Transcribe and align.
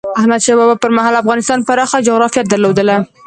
احمد 0.19 0.41
شاه 0.45 0.57
بابا 0.59 0.75
پر 0.81 0.91
مهال 0.97 1.15
افغانستان 1.21 1.59
پراخه 1.67 1.97
جغرافیه 2.07 2.43
درلوده. 2.51 2.95